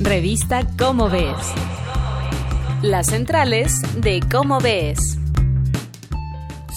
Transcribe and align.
Revista 0.00 0.64
Cómo 0.78 1.10
Ves. 1.10 1.34
Las 2.82 3.08
centrales 3.08 3.72
de 4.00 4.20
Cómo 4.30 4.60
Ves. 4.60 5.18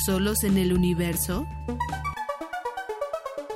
¿Solos 0.04 0.44
en 0.44 0.58
el 0.58 0.74
universo? 0.74 1.46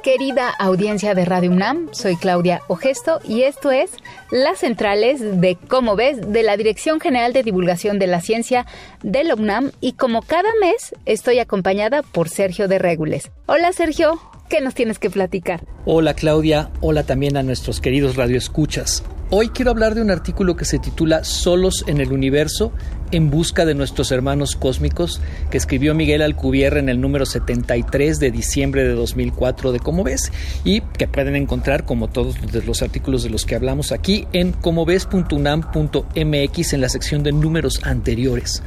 Querida 0.03 0.51
audiencia 0.59 1.15
de 1.15 1.25
Radio 1.25 1.49
UNAM, 1.49 1.89
soy 1.93 2.15
Claudia 2.15 2.61
Ogesto 2.67 3.19
y 3.27 3.41
esto 3.41 3.71
es 3.71 3.89
Las 4.29 4.59
Centrales 4.59 5.41
de 5.41 5.55
Cómo 5.55 5.95
ves 5.95 6.31
de 6.31 6.43
la 6.43 6.57
Dirección 6.57 6.99
General 6.99 7.33
de 7.33 7.41
Divulgación 7.41 7.97
de 7.97 8.05
la 8.05 8.21
Ciencia 8.21 8.67
de 9.01 9.23
la 9.23 9.33
UNAM 9.33 9.71
y 9.81 9.93
como 9.93 10.21
cada 10.21 10.49
mes 10.61 10.93
estoy 11.07 11.39
acompañada 11.39 12.03
por 12.03 12.29
Sergio 12.29 12.67
de 12.67 12.77
Regules. 12.77 13.31
Hola 13.47 13.73
Sergio, 13.73 14.21
¿qué 14.47 14.61
nos 14.61 14.75
tienes 14.75 14.99
que 14.99 15.09
platicar? 15.09 15.65
Hola 15.85 16.13
Claudia, 16.13 16.69
hola 16.81 17.01
también 17.01 17.35
a 17.35 17.41
nuestros 17.41 17.81
queridos 17.81 18.15
radioescuchas. 18.15 19.03
Hoy 19.31 19.49
quiero 19.49 19.71
hablar 19.71 19.95
de 19.95 20.03
un 20.03 20.11
artículo 20.11 20.55
que 20.55 20.65
se 20.65 20.77
titula 20.77 21.23
Solos 21.23 21.83
en 21.87 21.99
el 21.99 22.11
Universo, 22.11 22.71
en 23.09 23.31
busca 23.31 23.65
de 23.65 23.73
nuestros 23.73 24.11
hermanos 24.11 24.55
cósmicos, 24.55 25.19
que 25.49 25.57
escribió 25.57 25.95
Miguel 25.95 26.21
Alcubierre 26.21 26.79
en 26.79 26.89
el 26.89 27.01
número 27.01 27.25
73 27.25 28.19
de 28.19 28.29
diciembre 28.29 28.83
de 28.83 28.93
2004 28.93 29.71
de 29.71 29.79
Cómo 29.79 30.03
ves, 30.03 30.31
y 30.63 30.81
que 30.81 31.07
pueden 31.07 31.35
encontrar, 31.35 31.85
como 31.85 32.07
todos 32.07 32.35
los 32.67 32.83
artículos 32.83 33.23
de 33.23 33.31
los 33.31 33.45
que 33.45 33.55
hablamos 33.55 33.91
aquí, 33.91 34.27
en 34.31 34.51
comoves.unam.mx 34.51 36.73
en 36.73 36.81
la 36.81 36.89
sección 36.89 37.23
de 37.23 37.31
números 37.31 37.81
anteriores. 37.83 38.61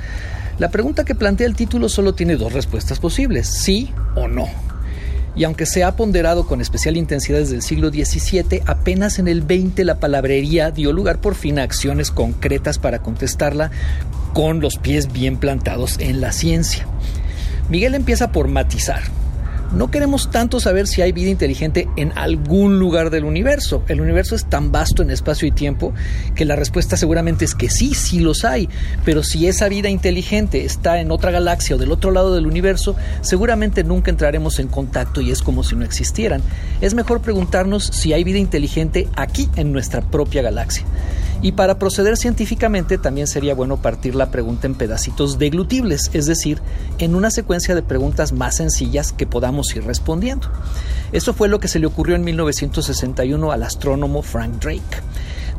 La 0.59 0.73
pregunta 0.73 1.05
que 1.05 1.15
plantea 1.15 1.47
el 1.47 1.55
título 1.55 1.88
solo 1.88 2.15
tiene 2.15 2.35
dos 2.35 2.52
respuestas 2.52 2.99
posibles, 2.99 3.47
sí 3.47 3.93
o 4.16 4.27
no 4.27 4.68
y 5.37 5.45
aunque 5.45 5.66
se 5.66 5.84
ha 5.84 5.96
ponderado 5.96 6.46
con 6.46 6.60
especial 6.60 6.96
intensidad 6.96 7.38
desde 7.38 7.56
el 7.56 7.62
siglo 7.62 7.91
XVII, 7.91 8.62
apenas 8.66 9.18
en 9.18 9.28
el 9.28 9.42
XX 9.42 9.84
la 9.84 10.01
palabrería 10.01 10.70
dio 10.70 10.92
lugar 10.92 11.20
por 11.20 11.34
fin 11.34 11.59
a 11.59 11.62
acciones 11.62 12.10
concretas 12.10 12.78
para 12.78 13.01
contestarla 13.01 13.70
con 14.35 14.60
los 14.60 14.76
pies 14.76 15.12
bien 15.12 15.37
plantados 15.37 15.98
en 15.98 16.20
la 16.20 16.32
ciencia. 16.32 16.87
Miguel 17.68 17.95
empieza 17.95 18.32
por 18.32 18.48
matizar, 18.48 19.02
no 19.73 19.91
queremos 19.91 20.30
tanto 20.30 20.61
saber 20.61 20.87
si 20.87 21.02
hay 21.02 21.13
vida 21.13 21.30
inteligente 21.30 21.88
en 21.97 22.16
algún 22.16 22.79
lugar 22.79 23.11
del 23.11 23.24
universo. 23.24 23.83
El 23.88 24.01
universo 24.01 24.35
es 24.35 24.47
tan 24.47 24.73
vasto 24.73 25.02
en 25.02 25.10
espacio 25.10 25.47
y 25.47 25.51
tiempo 25.51 25.93
que 26.35 26.45
la 26.45 26.57
respuesta 26.57 26.97
seguramente 26.97 27.45
es 27.45 27.55
que 27.55 27.69
sí, 27.69 27.95
sí 27.95 28.21
los 28.21 28.45
hay. 28.45 28.69
Pero 29.05 29.23
si 29.23 29.47
esa 29.47 29.69
vida 29.69 29.88
inteligente 29.88 30.65
está 30.65 31.01
en 31.01 31.10
otra 31.10 31.30
galaxia 31.30 31.77
o 31.77 31.79
del 31.79 31.93
otro 31.93 32.10
lado 32.10 32.35
del 32.35 32.47
universo, 32.47 32.97
seguramente 33.21 33.85
nunca 33.85 34.10
entraremos 34.10 34.59
en 34.59 34.69
contacto 34.69 35.21
y 35.21 35.30
es 35.30 35.43
como 35.43 35.63
si 35.63 35.77
no 35.77 35.85
existieran. 35.85 36.43
Es 36.80 36.95
mejor 36.95 37.21
preguntarnos 37.21 37.85
si 37.85 38.13
hay 38.13 38.25
vida 38.25 38.38
inteligente 38.38 39.09
aquí 39.16 39.49
en 39.57 39.73
nuestra 39.73 40.01
propia 40.01 40.43
galaxia. 40.43 40.85
Y 41.41 41.53
para 41.53 41.79
proceder 41.79 42.17
científicamente 42.17 42.99
también 42.99 43.29
sería 43.29 43.55
bueno 43.55 43.77
partir 43.77 44.15
la 44.17 44.31
pregunta 44.31 44.67
en 44.67 44.75
pedacitos 44.75 45.39
deglutibles, 45.39 46.11
es 46.13 46.27
decir, 46.27 46.61
en 46.99 47.15
una 47.15 47.31
secuencia 47.31 47.75
de 47.75 47.83
preguntas 47.83 48.33
más 48.33 48.57
sencillas 48.57 49.13
que 49.13 49.27
podamos 49.27 49.75
ir 49.77 49.85
respondiendo. 49.85 50.49
Eso 51.13 51.35
fue 51.35 51.49
lo 51.49 51.61
que 51.61 51.69
se 51.69 51.79
le 51.79 51.87
ocurrió 51.87 52.16
en 52.16 52.25
1961 52.25 53.53
al 53.53 53.63
astrónomo 53.63 54.23
Frank 54.23 54.61
Drake. 54.61 55.03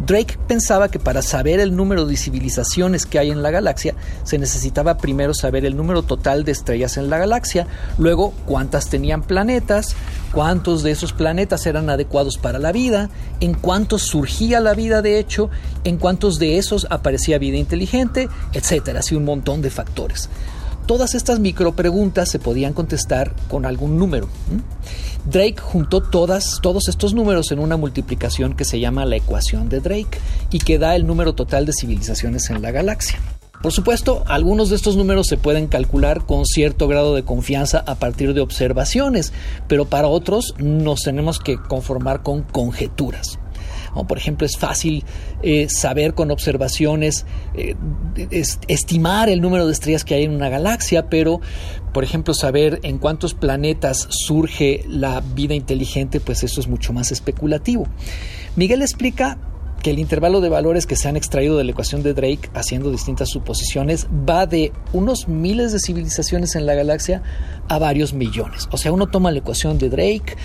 Drake 0.06 0.38
pensaba 0.48 0.90
que 0.90 0.98
para 0.98 1.22
saber 1.22 1.60
el 1.60 1.76
número 1.76 2.06
de 2.06 2.16
civilizaciones 2.16 3.06
que 3.06 3.20
hay 3.20 3.32
en 3.32 3.44
la 3.44 3.52
galaxia, 3.52 3.96
se 4.24 4.38
necesitaba 4.38 4.98
primero 4.98 5.34
saber 5.34 5.66
el 5.66 5.76
número 5.76 6.04
total 6.04 6.46
de 6.46 6.54
estrellas 6.54 6.98
en 6.98 7.10
la 7.10 7.18
galaxia, 7.18 7.68
luego 7.98 8.34
cuántas 8.46 8.90
tenían 8.90 9.22
planetas, 9.22 9.96
cuántos 10.34 10.84
de 10.84 10.92
esos 10.92 11.12
planetas 11.12 11.66
eran 11.66 11.90
adecuados 11.90 12.38
para 12.38 12.60
la 12.60 12.72
vida, 12.72 13.10
en 13.42 13.54
cuántos 13.54 14.04
surgía 14.04 14.62
la 14.62 14.74
vida 14.74 15.02
de 15.02 15.20
hecho, 15.20 15.50
en 15.84 15.98
cuántos 15.98 16.40
de 16.40 16.58
esos 16.58 16.88
aparecía 16.90 17.38
vida 17.38 17.58
inteligente, 17.58 18.30
etcétera, 18.54 19.00
así 19.00 19.16
un 19.16 19.26
montón 19.26 19.62
de 19.62 19.70
factores. 19.70 20.30
Todas 20.90 21.14
estas 21.14 21.40
micropreguntas 21.40 22.32
se 22.32 22.40
podían 22.40 22.74
contestar 22.74 23.36
con 23.48 23.68
algún 23.68 24.00
número. 24.00 24.28
Drake 25.26 25.62
juntó 25.62 26.02
todas, 26.02 26.62
todos 26.64 26.88
estos 26.88 27.14
números 27.14 27.52
en 27.52 27.60
una 27.60 27.78
multiplicación 27.78 28.56
que 28.56 28.66
se 28.66 28.80
llama 28.80 29.06
la 29.06 29.18
ecuación 29.18 29.70
de 29.70 29.82
Drake 29.82 30.18
y 30.50 30.58
que 30.58 30.80
da 30.80 30.96
el 30.96 31.06
número 31.06 31.34
total 31.34 31.68
de 31.68 31.74
civilizaciones 31.74 32.50
en 32.50 32.64
la 32.64 32.72
galaxia. 32.72 33.20
Por 33.62 33.72
supuesto, 33.72 34.24
algunos 34.26 34.72
de 34.72 34.78
estos 34.78 34.98
números 34.98 35.28
se 35.28 35.38
pueden 35.38 35.68
calcular 35.68 36.26
con 36.26 36.48
cierto 36.48 36.88
grado 36.88 37.14
de 37.14 37.22
confianza 37.22 37.84
a 37.86 37.94
partir 37.94 38.34
de 38.34 38.42
observaciones, 38.42 39.32
pero 39.68 39.86
para 39.86 40.08
otros 40.08 40.56
nos 40.58 41.02
tenemos 41.02 41.38
que 41.38 41.58
conformar 41.62 42.24
con 42.24 42.42
conjeturas 42.42 43.38
por 44.08 44.18
ejemplo, 44.18 44.46
es 44.46 44.58
fácil 44.58 45.04
eh, 45.42 45.68
saber 45.70 46.14
con 46.14 46.32
observaciones, 46.32 47.26
eh, 47.56 47.76
estimar 48.68 49.30
el 49.30 49.42
número 49.42 49.66
de 49.66 49.72
estrellas 49.72 50.04
que 50.04 50.16
hay 50.16 50.24
en 50.24 50.32
una 50.32 50.50
galaxia, 50.50 51.10
pero, 51.10 51.42
por 51.94 52.04
ejemplo, 52.04 52.34
saber 52.34 52.80
en 52.84 52.98
cuántos 52.98 53.34
planetas 53.34 54.08
surge 54.10 54.84
la 54.88 55.22
vida 55.22 55.54
inteligente, 55.54 56.20
pues 56.20 56.44
eso 56.44 56.60
es 56.62 56.68
mucho 56.68 56.94
más 56.94 57.12
especulativo. 57.12 57.88
Miguel 58.56 58.82
explica 58.82 59.38
que 59.82 59.92
el 59.92 60.00
intervalo 60.00 60.42
de 60.42 60.50
valores 60.50 60.86
que 60.86 60.96
se 60.96 61.08
han 61.08 61.16
extraído 61.16 61.58
de 61.58 61.64
la 61.64 61.72
ecuación 61.72 62.04
de 62.04 62.14
Drake 62.14 62.50
haciendo 62.54 62.92
distintas 62.92 63.30
suposiciones 63.30 64.08
va 64.08 64.46
de 64.46 64.72
unos 64.94 65.28
miles 65.28 65.72
de 65.72 65.80
civilizaciones 65.80 66.56
en 66.56 66.66
la 66.66 66.74
galaxia 66.74 67.22
a 67.68 67.80
varios 67.80 68.14
millones. 68.14 68.68
O 68.72 68.78
sea, 68.78 68.92
uno 68.92 69.08
toma 69.08 69.32
la 69.32 69.40
ecuación 69.40 69.78
de 69.78 69.90
Drake, 69.90 70.36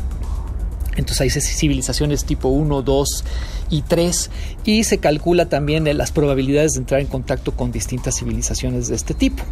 Entonces 0.95 1.21
hay 1.21 1.29
civilizaciones 1.29 2.25
tipo 2.25 2.49
1, 2.49 2.81
2 2.81 3.23
y 3.69 3.81
3 3.81 4.29
y 4.65 4.83
se 4.83 4.99
calcula 4.99 5.47
también 5.47 5.85
las 5.97 6.11
probabilidades 6.11 6.73
de 6.73 6.79
entrar 6.79 7.01
en 7.01 7.07
contacto 7.07 7.53
con 7.53 7.71
distintas 7.71 8.17
civilizaciones 8.17 8.87
de 8.87 8.95
este 8.95 9.13
tipo. 9.13 9.43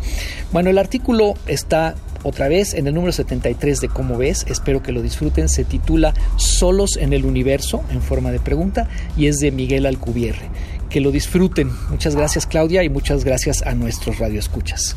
Bueno, 0.52 0.70
el 0.70 0.78
artículo 0.78 1.34
está 1.48 1.96
otra 2.24 2.48
vez 2.48 2.74
en 2.74 2.88
el 2.88 2.94
número 2.94 3.12
73 3.12 3.82
de 3.82 3.90
Cómo 3.90 4.18
ves, 4.18 4.46
espero 4.48 4.84
que 4.84 4.92
lo 4.92 5.02
disfruten, 5.02 5.50
se 5.50 5.64
titula 5.64 6.14
Solos 6.38 6.98
en 6.98 7.14
el 7.14 7.26
Universo 7.26 7.84
en 7.92 8.02
forma 8.02 8.32
de 8.32 8.40
pregunta 8.40 8.88
y 9.18 9.28
es 9.28 9.38
de 9.38 9.52
Miguel 9.52 9.86
Alcubierre. 9.86 10.50
Que 10.90 11.00
lo 11.00 11.12
disfruten. 11.12 11.72
Muchas 11.90 12.16
gracias 12.16 12.46
Claudia 12.46 12.84
y 12.84 12.90
muchas 12.90 13.24
gracias 13.24 13.62
a 13.64 13.74
nuestros 13.74 14.20
radioescuchas. 14.20 14.96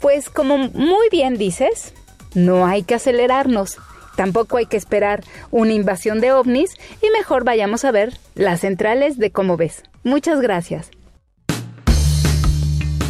Pues 0.00 0.30
como 0.30 0.56
muy 0.56 1.08
bien 1.10 1.36
dices, 1.36 1.92
no 2.34 2.66
hay 2.66 2.84
que 2.84 2.94
acelerarnos 2.94 3.76
Tampoco 4.16 4.56
hay 4.56 4.66
que 4.66 4.76
esperar 4.76 5.24
una 5.50 5.72
invasión 5.72 6.20
de 6.20 6.32
ovnis 6.32 6.70
y 7.00 7.10
mejor 7.10 7.44
vayamos 7.44 7.84
a 7.84 7.90
ver 7.90 8.18
las 8.34 8.60
centrales 8.60 9.18
de 9.18 9.30
cómo 9.30 9.56
ves. 9.56 9.82
Muchas 10.04 10.40
gracias. 10.40 10.90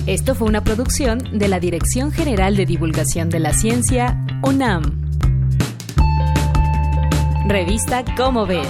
Esto 0.06 0.34
fue 0.34 0.48
una 0.48 0.64
producción 0.64 1.38
de 1.38 1.46
la 1.46 1.60
Dirección 1.60 2.10
General 2.10 2.56
de 2.56 2.66
Divulgación 2.66 3.30
de 3.30 3.38
la 3.38 3.52
Ciencia, 3.52 4.26
UNAM. 4.42 4.82
Revista 7.46 8.04
Cómo 8.16 8.46
ves. 8.46 8.68